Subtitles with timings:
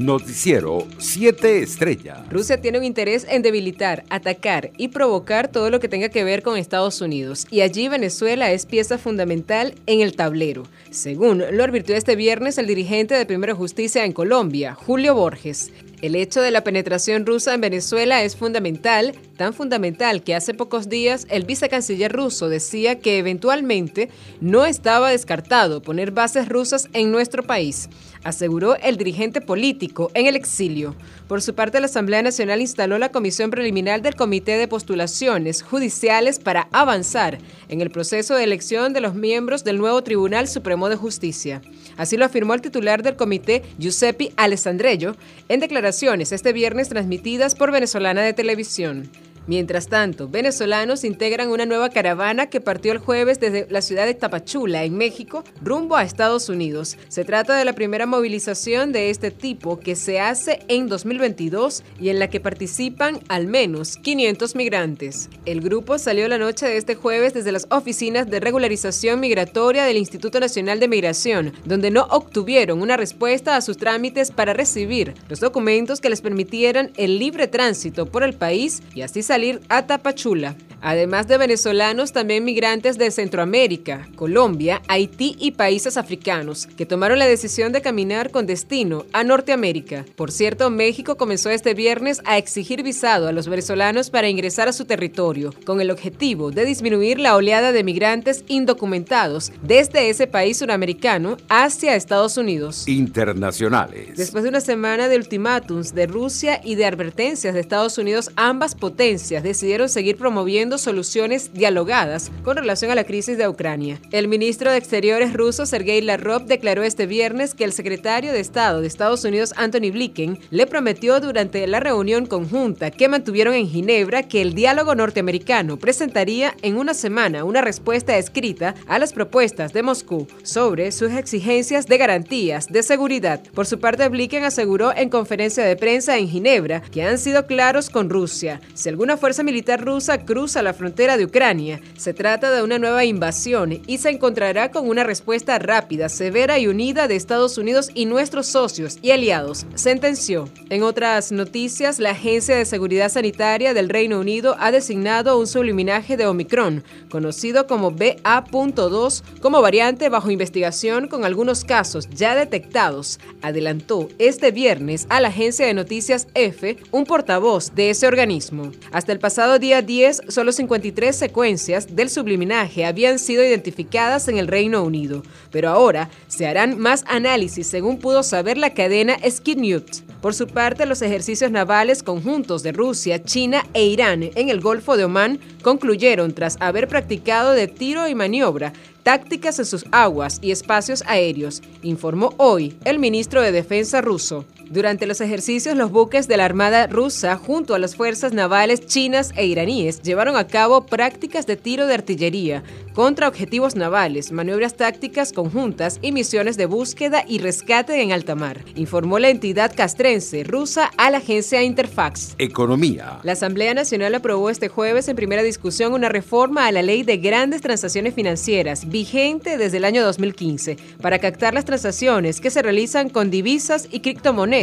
[0.00, 2.26] Noticiero 7 Estrellas.
[2.30, 6.42] Rusia tiene un interés en debilitar, atacar y provocar todo lo que tenga que ver
[6.42, 7.46] con Estados Unidos.
[7.50, 10.62] Y allí Venezuela es pieza fundamental en el tablero.
[10.90, 15.70] Según lo advirtió este viernes el dirigente de Primera Justicia en Colombia, Julio Borges.
[16.02, 20.88] El hecho de la penetración rusa en Venezuela es fundamental, tan fundamental que hace pocos
[20.88, 24.08] días el vicecanciller ruso decía que eventualmente
[24.40, 27.90] no estaba descartado poner bases rusas en nuestro país,
[28.24, 30.96] aseguró el dirigente político en el exilio.
[31.28, 36.38] Por su parte, la Asamblea Nacional instaló la comisión preliminar del Comité de Postulaciones Judiciales
[36.38, 37.38] para avanzar
[37.68, 41.60] en el proceso de elección de los miembros del nuevo Tribunal Supremo de Justicia.
[42.00, 45.16] Así lo afirmó el titular del comité, Giuseppe Alessandrello,
[45.50, 49.10] en declaraciones este viernes transmitidas por Venezolana de Televisión.
[49.46, 54.14] Mientras tanto, venezolanos integran una nueva caravana que partió el jueves desde la ciudad de
[54.14, 56.98] Tapachula, en México, rumbo a Estados Unidos.
[57.08, 62.10] Se trata de la primera movilización de este tipo que se hace en 2022 y
[62.10, 65.30] en la que participan al menos 500 migrantes.
[65.46, 69.96] El grupo salió la noche de este jueves desde las oficinas de regularización migratoria del
[69.96, 75.40] Instituto Nacional de Migración, donde no obtuvieron una respuesta a sus trámites para recibir los
[75.40, 80.56] documentos que les permitieran el libre tránsito por el país y así salir a Tapachula.
[80.82, 87.26] Además de venezolanos, también migrantes de Centroamérica, Colombia, Haití y países africanos, que tomaron la
[87.26, 90.04] decisión de caminar con destino a Norteamérica.
[90.16, 94.72] Por cierto, México comenzó este viernes a exigir visado a los venezolanos para ingresar a
[94.72, 100.58] su territorio, con el objetivo de disminuir la oleada de migrantes indocumentados desde ese país
[100.58, 102.88] suramericano hacia Estados Unidos.
[102.88, 104.16] Internacionales.
[104.16, 108.74] Después de una semana de ultimátums de Rusia y de advertencias de Estados Unidos, ambas
[108.74, 114.00] potencias decidieron seguir promoviendo soluciones dialogadas con relación a la crisis de Ucrania.
[114.12, 118.80] El ministro de Exteriores ruso, Sergei Lavrov, declaró este viernes que el secretario de Estado
[118.80, 124.22] de Estados Unidos, Anthony Blinken, le prometió durante la reunión conjunta que mantuvieron en Ginebra
[124.24, 129.82] que el diálogo norteamericano presentaría en una semana una respuesta escrita a las propuestas de
[129.82, 133.40] Moscú sobre sus exigencias de garantías de seguridad.
[133.54, 137.90] Por su parte, Blinken aseguró en conferencia de prensa en Ginebra que han sido claros
[137.90, 138.60] con Rusia.
[138.74, 141.80] Si alguna fuerza militar rusa cruza la frontera de Ucrania.
[141.96, 146.66] Se trata de una nueva invasión y se encontrará con una respuesta rápida, severa y
[146.66, 150.48] unida de Estados Unidos y nuestros socios y aliados, sentenció.
[150.68, 156.16] En otras noticias, la Agencia de Seguridad Sanitaria del Reino Unido ha designado un subliminaje
[156.16, 164.08] de Omicron, conocido como BA.2, como variante bajo investigación con algunos casos ya detectados, adelantó
[164.18, 168.72] este viernes a la agencia de noticias EFE un portavoz de ese organismo.
[168.92, 174.48] Hasta el pasado día 10, solo 53 secuencias del subliminaje habían sido identificadas en el
[174.48, 179.16] Reino Unido, pero ahora se harán más análisis según pudo saber la cadena
[179.56, 180.02] News.
[180.20, 184.96] Por su parte, los ejercicios navales conjuntos de Rusia, China e Irán en el Golfo
[184.96, 188.72] de Omán concluyeron tras haber practicado de tiro y maniobra
[189.02, 194.44] tácticas en sus aguas y espacios aéreos, informó hoy el ministro de Defensa ruso.
[194.70, 199.32] Durante los ejercicios, los buques de la Armada rusa, junto a las fuerzas navales chinas
[199.34, 202.62] e iraníes, llevaron a cabo prácticas de tiro de artillería
[202.94, 208.64] contra objetivos navales, maniobras tácticas conjuntas y misiones de búsqueda y rescate en alta mar,
[208.76, 212.36] informó la entidad castrense rusa a la agencia Interfax.
[212.38, 213.18] Economía.
[213.24, 217.16] La Asamblea Nacional aprobó este jueves en primera discusión una reforma a la ley de
[217.16, 223.08] grandes transacciones financieras, vigente desde el año 2015, para captar las transacciones que se realizan
[223.08, 224.59] con divisas y criptomonedas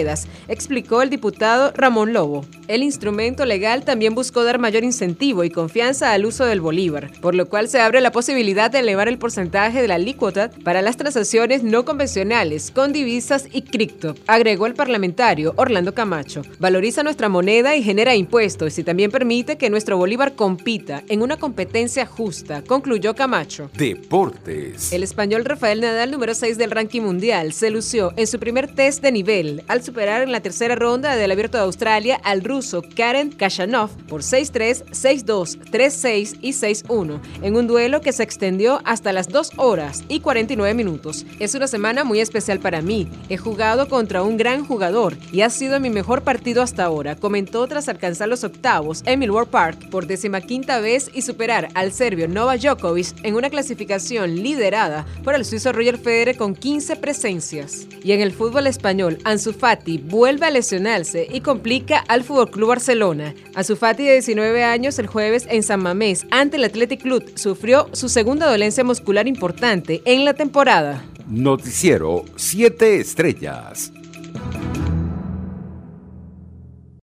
[0.48, 2.46] explicó el diputado Ramón Lobo.
[2.68, 7.34] El instrumento legal también buscó dar mayor incentivo y confianza al uso del bolívar, por
[7.34, 10.98] lo cual se abre la posibilidad de elevar el porcentaje de la alícuota para las
[10.98, 16.42] transacciones no convencionales con divisas y cripto, agregó el parlamentario Orlando Camacho.
[16.60, 21.38] Valoriza nuestra moneda y genera impuestos y también permite que nuestro bolívar compita en una
[21.38, 23.70] competencia justa, concluyó Camacho.
[23.78, 24.92] Deportes.
[24.92, 29.02] El español Rafael Nadal, número 6 del ranking mundial, se lució en su primer test
[29.02, 32.57] de nivel al superar en la tercera ronda del Abierto de Australia al ruso
[32.96, 39.14] Karen Kashanov por 6-3, 6-2, 3-6 y 6-1, en un duelo que se extendió hasta
[39.14, 41.26] las 2 horas y 49 minutos.
[41.40, 43.08] Es una semana muy especial para mí.
[43.30, 47.68] He jugado contra un gran jugador y ha sido mi mejor partido hasta ahora, comentó
[47.68, 52.62] tras alcanzar los octavos en Millwall Park por decimaquinta vez y superar al serbio Novak
[52.62, 57.88] Djokovic en una clasificación liderada por el suizo Roger Federer con 15 presencias.
[58.04, 63.34] Y en el fútbol español, Ansu Fati vuelve a lesionarse y complica al Club Barcelona.
[63.56, 68.10] Azufati, de 19 años, el jueves en San Mamés ante el Athletic Club sufrió su
[68.10, 71.04] segunda dolencia muscular importante en la temporada.
[71.28, 73.92] Noticiero 7 Estrellas.